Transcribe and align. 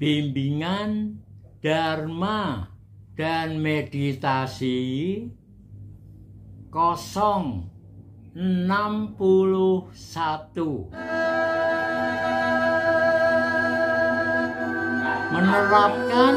bimbingan 0.00 1.20
dharma 1.60 2.72
dan 3.20 3.60
meditasi 3.60 5.28
kosong 6.72 7.68
enam 8.32 9.12
puluh 9.12 9.92
satu. 9.92 10.88
Menerapkan 15.36 16.34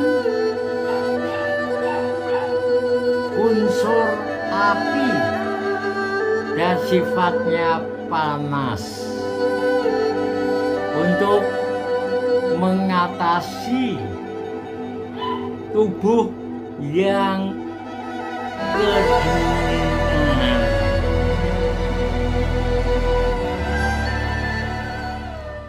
unsur 3.40 4.08
api 4.52 5.12
dan 6.60 6.76
sifatnya 6.92 7.80
panas. 8.12 9.08
Untuk 11.00 11.63
mengatasi 12.64 14.00
tubuh 15.76 16.32
yang 16.80 17.52
kedinginan. 18.56 19.52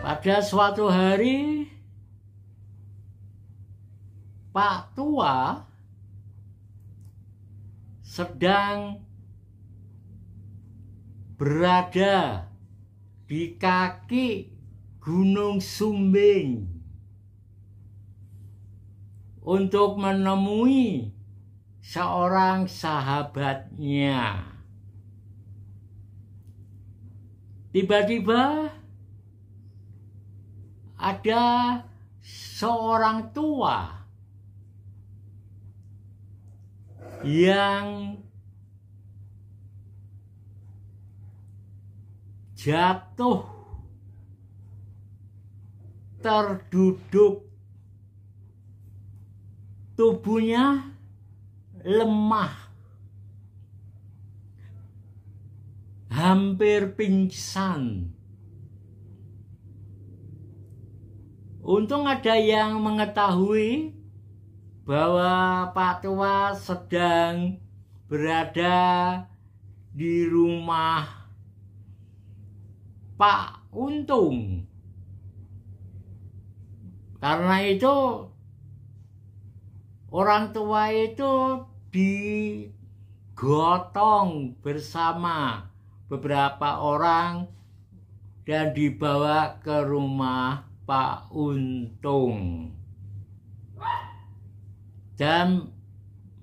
Pada 0.07 0.39
suatu 0.39 0.87
hari, 0.87 1.67
Pak 4.55 4.95
Tua 4.95 5.67
sedang 8.07 9.03
berada 11.35 12.47
di 13.27 13.59
kaki 13.59 14.47
Gunung 15.03 15.59
Sumbing 15.59 16.74
untuk 19.45 20.01
menemui 20.01 21.13
seorang 21.85 22.65
sahabatnya. 22.65 24.49
Tiba-tiba 27.77 28.73
ada 30.97 31.45
seorang 32.25 33.29
tua 33.37 33.93
yang 37.21 38.17
jatuh 42.57 43.45
terduduk 46.25 47.54
tubuhnya 49.95 50.95
lemah. 51.83 52.67
Hampir 56.15 56.95
pingsan. 56.95 58.15
Untung 61.65 62.05
ada 62.05 62.37
yang 62.37 62.79
mengetahui 62.79 63.97
bahwa 64.85 65.73
Pak 65.73 66.05
Tua 66.05 66.53
sedang 66.55 67.57
berada 68.05 69.25
di 69.91 70.29
rumah 70.29 71.09
Pak 73.17 73.73
Untung. 73.73 74.69
Karena 77.19 77.57
itu 77.65 77.95
orang 80.15 80.55
tua 80.55 80.95
itu 80.95 81.67
digotong 83.35 84.55
bersama 84.63 85.67
beberapa 86.07 86.79
orang 86.79 87.51
dan 88.47 88.71
dibawa 88.71 89.59
ke 89.59 89.83
rumah 89.83 90.71
Pak 90.87 91.35
Untung 91.35 92.71
dan 95.19 95.71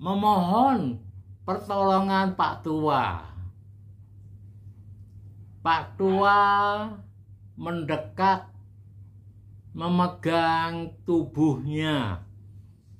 memohon 0.00 1.00
pertolongan 1.44 2.36
Pak 2.36 2.64
Tua. 2.64 3.20
Pak 5.62 5.94
Tua 5.94 6.40
mendekat 7.54 8.50
memegang 9.72 10.90
tubuhnya, 11.06 12.26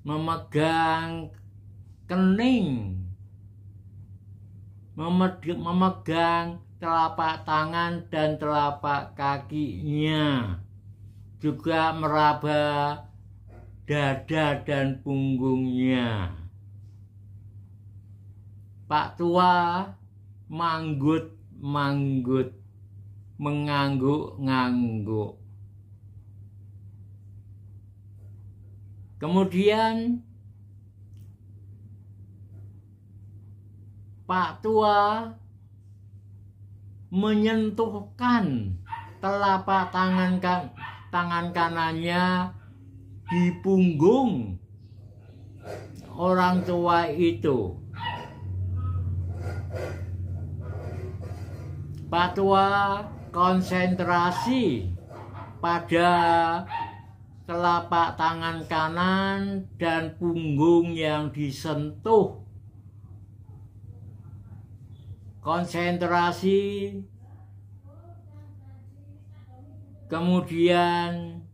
memegang 0.02 1.30
kening, 2.10 2.98
memegang 4.98 6.58
telapak 6.82 7.46
tangan 7.46 8.02
dan 8.10 8.38
telapak 8.38 9.14
kakinya, 9.14 10.58
juga 11.38 11.94
meraba 11.94 12.98
dada 13.86 14.58
dan 14.62 14.98
punggungnya. 15.02 16.30
Pak 18.86 19.18
tua 19.18 19.86
manggut-manggut, 20.50 22.52
mengangguk-ngangguk. 23.38 25.41
Kemudian 29.22 30.18
Pak 34.26 34.66
Tua 34.66 35.30
menyentuhkan 37.06 38.74
telapak 39.22 39.94
tangan 39.94 40.42
kan, 40.42 40.74
tangan 41.14 41.54
kanannya 41.54 42.50
di 43.30 43.62
punggung 43.62 44.58
orang 46.18 46.66
tua 46.66 47.06
itu. 47.06 47.78
Pak 52.10 52.28
Tua 52.34 52.98
konsentrasi 53.30 54.90
pada 55.62 56.10
telapak 57.52 58.16
tangan 58.16 58.64
kanan 58.64 59.68
dan 59.76 60.16
punggung 60.16 60.96
yang 60.96 61.28
disentuh. 61.28 62.40
Konsentrasi, 65.44 66.96
kemudian 70.08 71.44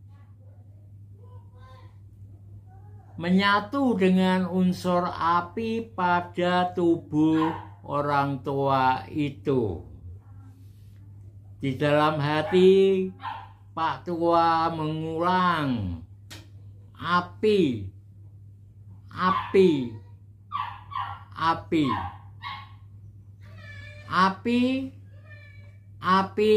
menyatu 3.19 3.99
dengan 3.99 4.47
unsur 4.47 5.03
api 5.03 5.83
pada 5.91 6.71
tubuh 6.71 7.51
orang 7.83 8.39
tua 8.39 9.03
itu. 9.11 9.83
Di 11.59 11.75
dalam 11.75 12.23
hati 12.23 13.11
Pak 13.79 14.03
Tua 14.03 14.67
mengulang. 14.75 16.03
Api, 16.99 17.87
api, 19.07 19.71
api, 21.31 21.85
api, 24.11 24.63
api, 25.95 26.55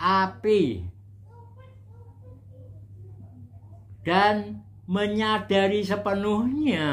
api, 0.00 0.62
dan 4.08 4.64
menyadari 4.88 5.84
sepenuhnya 5.84 6.88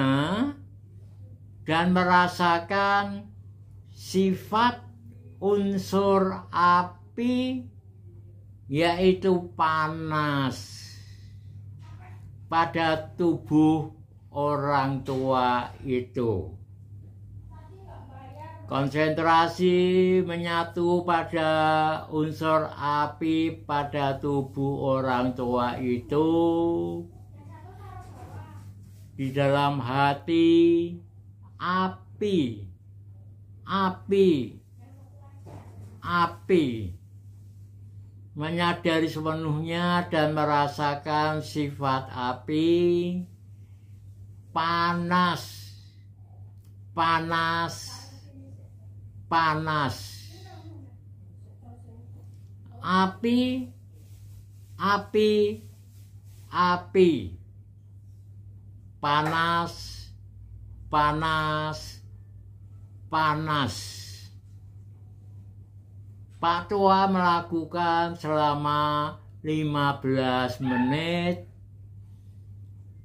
dan 1.63 1.95
merasakan 1.95 3.31
sifat 3.95 4.83
unsur 5.39 6.43
api 6.51 7.71
yaitu 8.71 9.51
panas. 9.59 10.79
Pada 12.47 13.11
tubuh 13.19 13.91
orang 14.31 15.03
tua 15.03 15.75
itu. 15.83 16.55
Konsentrasi 18.71 19.75
menyatu 20.23 21.03
pada 21.03 21.51
unsur 22.07 22.71
api 22.71 23.67
pada 23.67 24.15
tubuh 24.15 25.03
orang 25.03 25.35
tua 25.35 25.75
itu. 25.75 26.27
Di 29.19 29.35
dalam 29.35 29.83
hati 29.83 30.95
api 31.59 32.39
api 33.67 34.31
api 35.99 37.00
menyadari 38.31 39.11
sepenuhnya 39.11 40.07
dan 40.07 40.31
merasakan 40.31 41.43
sifat 41.43 42.07
api 42.11 43.19
panas 44.55 45.61
panas 46.95 48.01
panas. 49.31 49.95
Api 52.83 53.71
api 54.75 55.31
api. 56.51 57.11
Panas 59.01 59.73
panas 60.91 62.03
panas 63.09 64.00
Pak 66.41 66.73
Tua 66.73 67.05
melakukan 67.05 68.17
selama 68.17 69.13
15 69.45 70.57
menit 70.65 71.45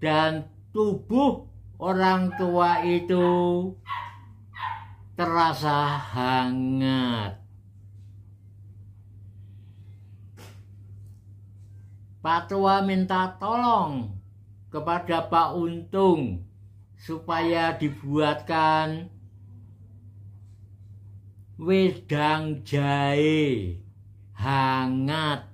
dan 0.01 0.49
tubuh 0.73 1.45
orang 1.77 2.33
tua 2.41 2.81
itu 2.81 3.29
terasa 5.21 6.01
hangat. 6.17 7.37
Pak 12.25 12.43
Tua 12.49 12.81
minta 12.89 13.37
tolong 13.37 14.17
kepada 14.73 15.29
Pak 15.29 15.61
Untung 15.61 16.41
supaya 16.97 17.77
dibuatkan 17.77 19.13
wedang 21.57 22.63
jahe. 22.65 23.81
Hangat. 24.37 25.49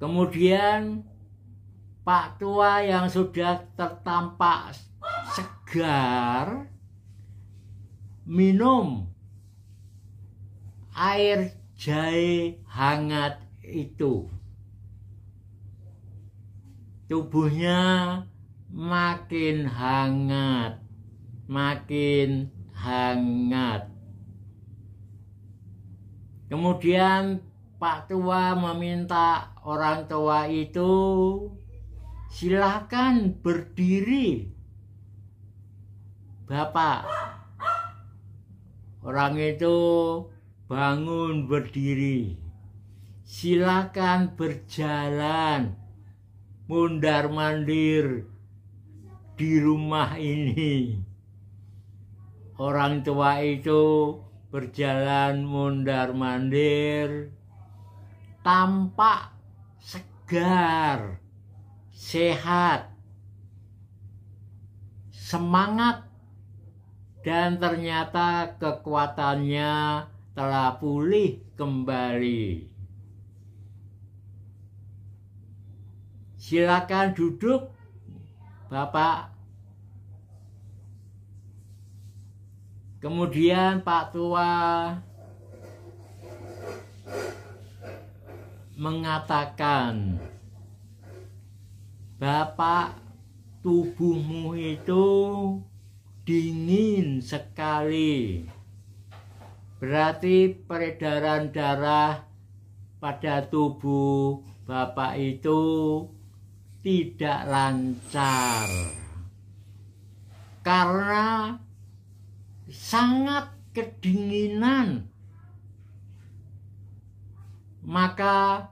Kemudian 0.00 1.04
Pak 2.06 2.40
tua 2.40 2.80
yang 2.80 3.12
sudah 3.12 3.60
tertampak 3.76 4.72
segar 5.36 6.70
minum 8.24 9.04
air 10.96 11.52
jahe 11.76 12.56
hangat 12.64 13.36
itu. 13.60 14.32
Tubuhnya 17.08 17.80
makin 18.68 19.64
hangat, 19.64 20.84
makin 21.48 22.52
hangat. 22.76 23.88
Kemudian 26.48 27.44
Pak 27.76 28.08
Tua 28.08 28.56
meminta 28.56 29.52
orang 29.64 30.08
tua 30.08 30.48
itu 30.48 30.92
silahkan 32.32 33.36
berdiri. 33.40 34.48
Bapak, 36.48 37.04
orang 39.04 39.36
itu 39.36 39.76
bangun 40.64 41.44
berdiri. 41.44 42.40
Silakan 43.28 44.32
berjalan 44.32 45.76
mundar 46.64 47.28
mandir 47.28 48.24
di 49.38 49.62
rumah 49.62 50.18
ini. 50.18 50.98
Orang 52.58 53.06
tua 53.06 53.38
itu 53.38 54.18
berjalan 54.50 55.46
mundar-mandir, 55.46 57.30
tampak 58.42 59.30
segar, 59.78 61.22
sehat, 61.94 62.90
semangat, 65.14 66.02
dan 67.22 67.62
ternyata 67.62 68.58
kekuatannya 68.58 70.02
telah 70.34 70.74
pulih 70.82 71.38
kembali. 71.54 72.66
Silakan 76.42 77.14
duduk 77.14 77.77
Bapak. 78.68 79.32
Kemudian 83.00 83.80
Pak 83.80 84.12
Tua 84.12 84.52
mengatakan, 88.76 90.20
Bapak 92.20 93.00
tubuhmu 93.64 94.52
itu 94.52 95.06
dingin 96.28 97.24
sekali. 97.24 98.44
Berarti 99.80 100.52
peredaran 100.52 101.48
darah 101.54 102.28
pada 103.00 103.46
tubuh 103.48 104.44
Bapak 104.68 105.16
itu 105.16 105.62
tidak 106.80 107.40
lancar 107.48 108.68
karena 110.62 111.58
sangat 112.68 113.50
kedinginan 113.74 115.08
maka 117.88 118.68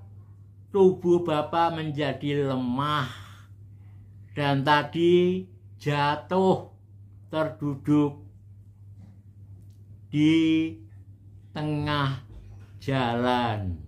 tubuh 0.69 1.25
Bapak 1.25 1.73
menjadi 1.73 2.53
lemah 2.53 3.08
dan 4.37 4.61
tadi 4.61 5.49
jatuh 5.81 6.69
terduduk 7.32 8.20
di 10.12 10.76
tengah 11.56 12.20
jalan. 12.76 13.81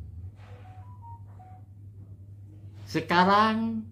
Sekarang 2.88 3.84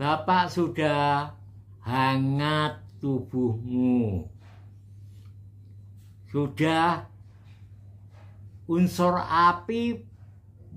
Bapak 0.00 0.48
sudah 0.48 1.36
hangat 1.84 2.80
tubuhmu. 3.04 4.24
Sudah 6.32 7.04
unsur 8.64 9.20
api 9.20 10.00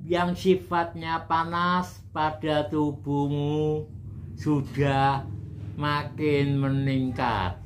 yang 0.03 0.35
sifatnya 0.35 1.23
panas 1.23 2.03
pada 2.11 2.67
tubuhmu 2.67 3.87
sudah 4.35 5.23
makin 5.79 6.59
meningkat. 6.59 7.63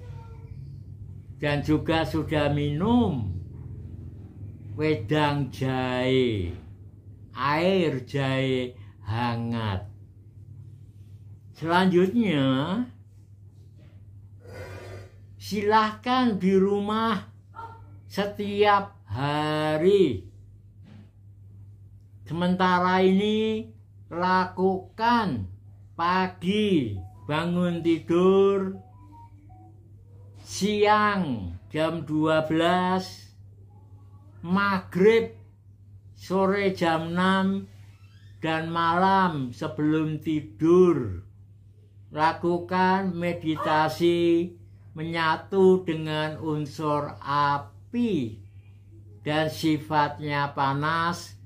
Dan 1.42 1.66
juga 1.66 2.06
sudah 2.06 2.54
minum 2.54 3.34
wedang 4.78 5.50
jahe, 5.50 6.54
air 7.34 8.06
jahe 8.06 8.78
hangat. 9.02 9.97
Selanjutnya, 11.58 12.86
silahkan 15.42 16.38
di 16.38 16.54
rumah 16.54 17.34
setiap 18.06 18.94
hari. 19.10 20.22
Sementara 22.30 23.02
ini 23.02 23.74
lakukan 24.06 25.50
pagi 25.98 26.94
bangun 27.26 27.82
tidur, 27.82 28.78
siang 30.46 31.58
jam 31.74 32.06
12, 32.06 32.54
maghrib 34.46 35.34
sore 36.14 36.70
jam 36.78 37.18
6, 37.18 38.46
dan 38.46 38.70
malam 38.70 39.50
sebelum 39.50 40.22
tidur 40.22 41.27
lakukan 42.18 43.14
meditasi 43.14 44.50
menyatu 44.98 45.86
dengan 45.86 46.42
unsur 46.42 47.14
api 47.22 48.42
dan 49.22 49.54
sifatnya 49.54 50.50
panas 50.58 51.38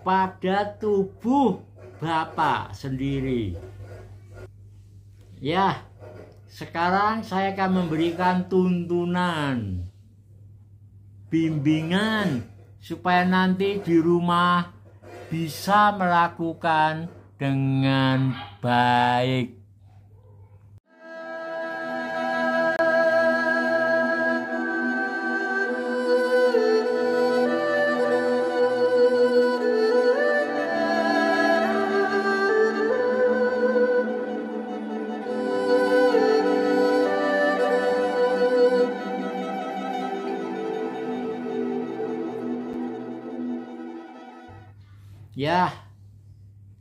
pada 0.00 0.64
tubuh 0.80 1.60
Bapak 2.00 2.72
sendiri. 2.72 3.56
Ya, 5.40 5.84
sekarang 6.48 7.24
saya 7.24 7.52
akan 7.56 7.84
memberikan 7.84 8.48
tuntunan, 8.48 9.88
bimbingan 11.28 12.44
supaya 12.80 13.24
nanti 13.24 13.80
di 13.80 13.96
rumah 14.00 14.72
bisa 15.32 15.96
melakukan 15.96 17.08
dengan 17.40 18.36
baik. 18.60 19.63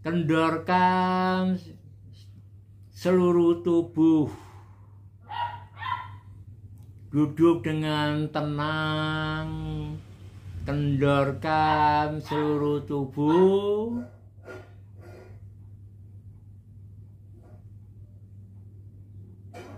Kendorkan 0.04 1.56
seluruh 2.92 3.64
tubuh. 3.64 4.28
Duduk 7.08 7.64
dengan 7.64 8.28
tenang. 8.28 9.48
Kendorkan 10.68 12.20
seluruh 12.20 12.84
tubuh. 12.84 14.04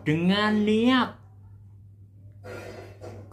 Dengan 0.05 0.61
niat 0.65 1.17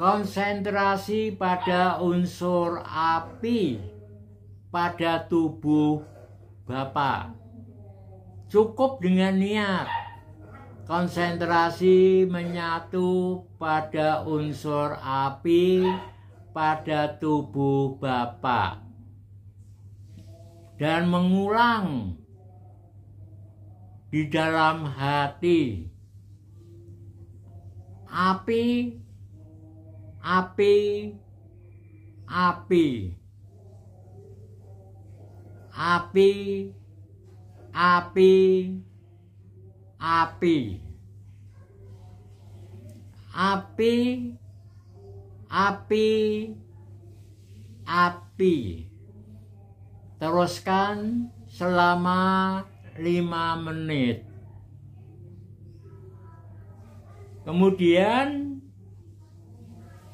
konsentrasi 0.00 1.36
pada 1.36 2.00
unsur 2.00 2.80
api 2.80 3.76
pada 4.72 5.20
tubuh 5.28 6.11
Bapak. 6.66 7.34
Cukup 8.52 9.00
dengan 9.00 9.38
niat. 9.38 9.88
Konsentrasi 10.84 12.26
menyatu 12.28 13.42
pada 13.56 14.26
unsur 14.26 14.98
api 15.00 15.86
pada 16.52 17.16
tubuh 17.16 17.96
Bapak. 17.96 18.82
Dan 20.76 21.08
mengulang 21.08 22.18
di 24.12 24.28
dalam 24.28 24.84
hati. 24.84 25.88
Api 28.12 29.00
api 30.22 30.78
api 32.30 32.86
api. 35.72 36.32
Api. 37.72 38.36
Api. 39.98 40.56
Api. 43.32 43.96
Api. 45.48 46.08
Api. 47.88 48.56
Teruskan 50.20 51.28
selama 51.48 52.62
lima 53.00 53.56
menit. 53.58 54.28
Kemudian 57.42 58.60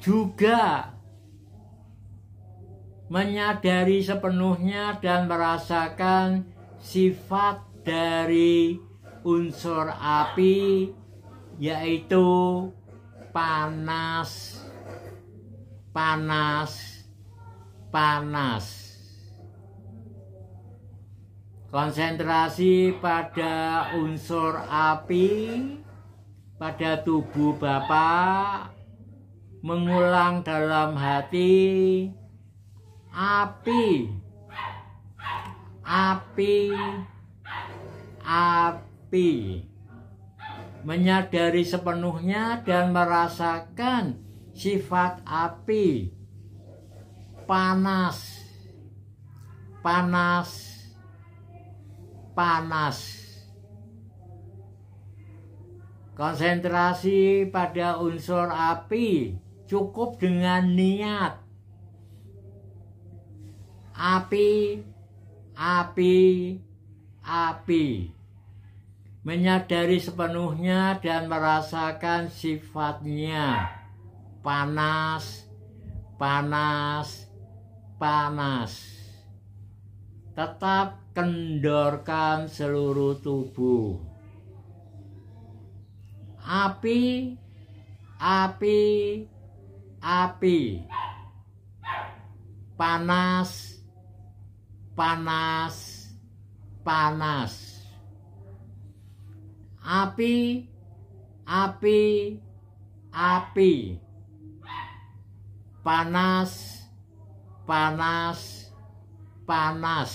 juga 0.01 0.95
menyadari 3.09 4.05
sepenuhnya 4.05 5.01
dan 5.01 5.25
merasakan 5.25 6.45
sifat 6.77 7.65
dari 7.81 8.77
unsur 9.25 9.89
api 9.97 10.93
yaitu 11.57 12.69
panas 13.33 14.61
panas 15.89 17.03
panas. 17.89 18.65
Konsentrasi 21.69 22.97
pada 22.97 23.89
unsur 23.93 24.57
api 24.69 25.29
pada 26.57 26.97
tubuh 27.05 27.53
Bapak 27.61 28.73
mengulang 29.61 30.41
dalam 30.41 30.97
hati 30.97 32.09
api. 33.13 34.09
Api. 35.83 36.57
Api. 38.23 39.31
Menyadari 40.85 41.65
sepenuhnya 41.65 42.61
dan 42.63 42.93
merasakan 42.95 44.21
sifat 44.53 45.25
api. 45.25 46.13
Panas. 47.49 48.45
Panas. 49.81 50.49
Panas. 52.37 52.97
Konsentrasi 56.13 57.47
pada 57.47 57.95
unsur 57.97 58.51
api 58.51 59.39
cukup 59.71 60.19
dengan 60.19 60.67
niat 60.67 61.48
api 63.99 64.79
api 65.59 66.15
api. 67.19 67.87
Menyadari 69.27 69.99
sepenuhnya 69.99 70.95
dan 71.03 71.27
merasakan 71.27 72.31
sifatnya. 72.31 73.67
Panas 74.39 75.43
panas 76.15 77.27
panas. 77.99 78.71
Tetap 80.31 81.11
kendorkan 81.11 82.47
seluruh 82.47 83.19
tubuh. 83.19 83.99
Api 86.39 87.35
api 88.15 88.79
api. 89.99 90.59
Panas 92.79 93.68
panas. 94.99 96.11
Panas. 96.83 97.87
Api. 99.79 100.67
Api. 101.47 102.03
Api. 103.07 103.73
Panas. 105.79 106.51
Panas. 107.63 108.39
Panas. 109.47 110.11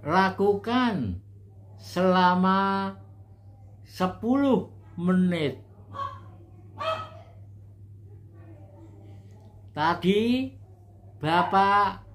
Lakukan 0.00 1.20
selama 1.76 2.96
10 3.84 4.72
menit. 4.96 5.60
Tadi 9.76 10.56
Bapak 11.20 12.05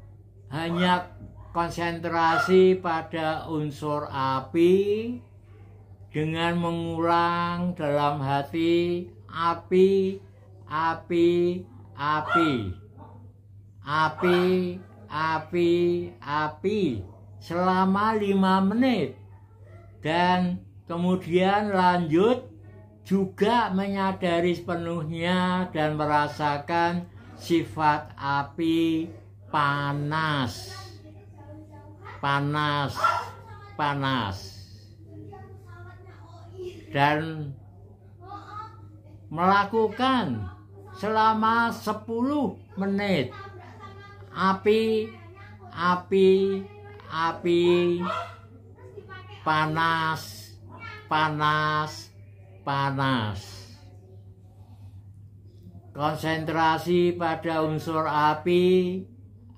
hanya 0.51 1.07
konsentrasi 1.55 2.79
pada 2.79 3.47
unsur 3.47 4.07
api 4.11 5.15
dengan 6.11 6.59
mengulang 6.59 7.71
dalam 7.75 8.19
hati 8.19 9.07
api, 9.31 10.19
api, 10.67 11.31
api, 11.95 12.51
api, 13.83 14.43
api, 15.07 15.71
api 16.19 16.81
selama 17.39 18.19
lima 18.19 18.59
menit. 18.59 19.15
Dan 20.03 20.59
kemudian 20.85 21.71
lanjut 21.71 22.51
juga 23.07 23.71
menyadari 23.71 24.51
sepenuhnya 24.51 25.71
dan 25.71 25.95
merasakan 25.95 27.07
sifat 27.39 28.13
api 28.19 29.09
panas. 29.51 30.71
Panas. 32.23 32.95
Panas. 33.77 34.37
Dan 36.91 37.53
melakukan 39.31 40.47
selama 40.95 41.71
10 41.71 42.79
menit. 42.79 43.31
Api 44.31 45.11
api 45.71 46.31
api. 47.11 47.63
Panas 49.41 50.41
panas 51.11 52.07
panas. 52.63 53.39
Konsentrasi 55.91 57.19
pada 57.19 57.67
unsur 57.67 58.07
api, 58.07 59.03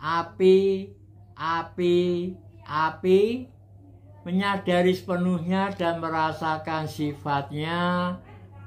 api, 0.03 0.91
api, 1.39 2.36
api, 2.67 3.48
menyadari 4.27 4.91
sepenuhnya 4.91 5.72
dan 5.72 6.03
merasakan 6.03 6.91
sifatnya 6.91 8.12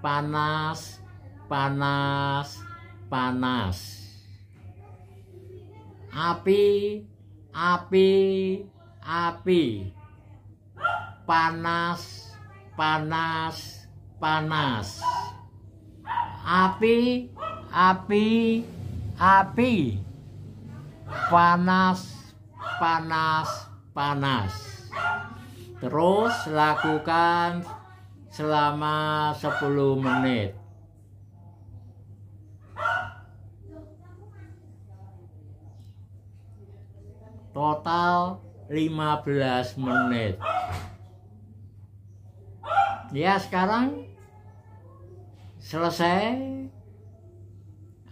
panas, 0.01 0.97
panas, 1.45 2.57
panas. 3.13 4.01
Api, 6.17 7.05
api, 7.53 8.13
api, 9.05 9.93
panas, 11.29 12.33
panas, 12.73 13.85
panas. 14.17 15.05
Api, 16.47 17.29
api, 17.69 18.29
api, 19.21 20.06
panas, 21.07 22.35
panas-panas. 22.79 24.53
Terus 25.81 26.35
lakukan 26.51 27.63
selama 28.33 29.33
10 29.39 29.97
menit. 30.03 30.51
Total 37.57 38.37
15 38.69 39.81
menit. 39.81 40.37
Ya, 43.15 43.39
sekarang 43.41 44.05
selesai 45.63 46.37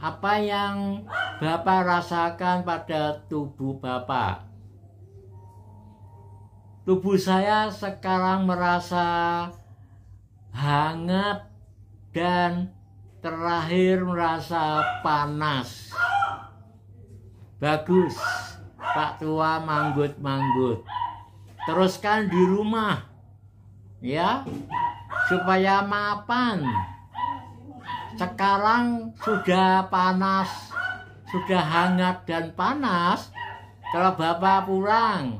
apa 0.05 0.37
yang 0.37 1.09
Bapak 1.41 1.81
rasakan 1.89 2.61
pada 2.61 3.25
tubuh 3.25 3.81
Bapak. 3.81 4.45
Tubuh 6.85 7.17
saya 7.17 7.73
sekarang 7.73 8.45
merasa 8.45 9.49
hangat 10.53 11.49
dan 12.13 12.69
terakhir 13.25 14.05
merasa 14.05 14.85
panas. 15.01 15.89
Bagus, 17.57 18.13
Pak 18.77 19.25
Tua 19.25 19.57
manggut-manggut. 19.65 20.85
Teruskan 21.65 22.29
di 22.29 22.43
rumah, 22.45 23.09
ya, 24.05 24.45
supaya 25.33 25.81
mapan. 25.81 26.93
Sekarang 28.15 29.11
sudah 29.19 29.91
panas, 29.91 30.71
sudah 31.27 31.59
hangat 31.59 32.23
dan 32.31 32.55
panas. 32.55 33.35
Kalau 33.91 34.15
Bapak 34.15 34.71
pulang, 34.71 35.39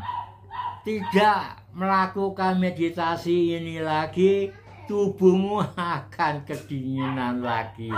tidak 0.83 1.65
melakukan 1.71 2.59
meditasi 2.59 3.59
ini 3.59 3.79
lagi, 3.79 4.51
tubuhmu 4.91 5.63
akan 5.99 6.43
kedinginan 6.43 7.43
lagi. 7.43 7.95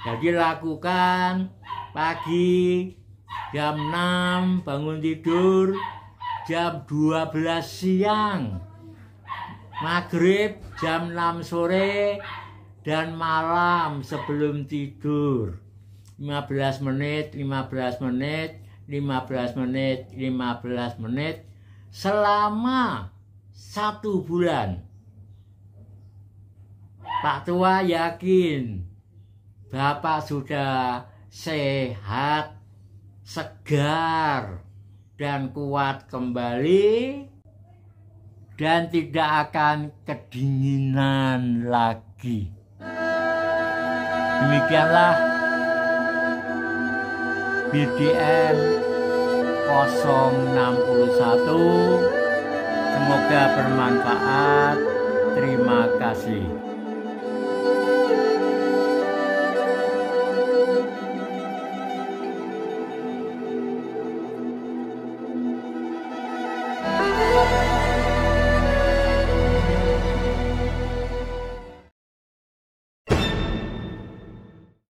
Jadi 0.00 0.28
lakukan 0.32 1.52
pagi 1.92 2.96
jam 3.52 3.76
6 3.92 4.64
bangun 4.64 5.04
tidur, 5.04 5.76
jam 6.48 6.80
12 6.88 7.32
siang, 7.60 8.56
maghrib 9.84 10.64
jam 10.80 11.12
6 11.12 11.44
sore, 11.44 12.20
dan 12.86 13.18
malam 13.18 14.06
sebelum 14.06 14.70
tidur. 14.70 15.58
15 16.22 16.86
menit, 16.86 17.34
15 17.34 17.98
menit, 17.98 18.62
15 18.86 19.58
menit, 19.58 20.06
15 20.14 21.02
menit 21.02 21.42
selama 21.90 23.10
satu 23.50 24.22
bulan. 24.22 24.86
Pak 27.02 27.50
Tua 27.50 27.82
yakin 27.82 28.86
Bapak 29.66 30.22
sudah 30.22 31.02
sehat, 31.26 32.54
segar, 33.26 34.62
dan 35.18 35.50
kuat 35.50 36.06
kembali 36.06 37.26
dan 38.54 38.88
tidak 38.88 39.50
akan 39.50 39.90
kedinginan 40.06 41.66
lagi. 41.66 42.56
Demikianlah 44.42 45.14
BDM 47.72 48.56
061 49.68 52.16
Semoga 52.96 53.42
bermanfaat. 53.54 54.78
Terima 55.36 55.84
kasih. 56.00 56.48